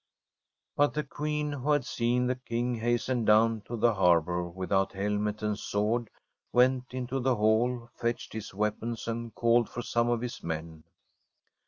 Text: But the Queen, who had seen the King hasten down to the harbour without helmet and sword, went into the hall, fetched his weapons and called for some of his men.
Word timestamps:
But 0.75 0.95
the 0.95 1.03
Queen, 1.03 1.51
who 1.51 1.73
had 1.73 1.85
seen 1.85 2.25
the 2.25 2.33
King 2.35 2.73
hasten 2.73 3.23
down 3.23 3.61
to 3.67 3.77
the 3.77 3.93
harbour 3.93 4.41
without 4.49 4.93
helmet 4.93 5.43
and 5.43 5.59
sword, 5.59 6.09
went 6.51 6.85
into 6.91 7.19
the 7.19 7.35
hall, 7.35 7.87
fetched 7.95 8.33
his 8.33 8.51
weapons 8.51 9.07
and 9.07 9.35
called 9.35 9.69
for 9.69 9.83
some 9.83 10.09
of 10.09 10.21
his 10.21 10.41
men. 10.41 10.85